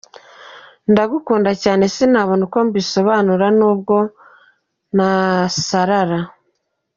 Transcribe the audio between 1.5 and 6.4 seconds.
cyane, sinabona uko mbisobanura n’ubwo nasarara.